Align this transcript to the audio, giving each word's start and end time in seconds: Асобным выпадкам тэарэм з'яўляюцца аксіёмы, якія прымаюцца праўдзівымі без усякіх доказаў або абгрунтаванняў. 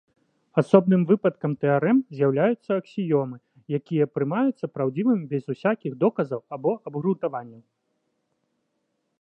Асобным 0.59 1.01
выпадкам 1.09 1.51
тэарэм 1.65 1.97
з'яўляюцца 2.15 2.71
аксіёмы, 2.81 3.37
якія 3.79 4.05
прымаюцца 4.15 4.65
праўдзівымі 4.79 5.23
без 5.35 5.43
усякіх 5.55 5.91
доказаў 6.05 6.41
або 6.59 6.71
абгрунтаванняў. 6.87 7.61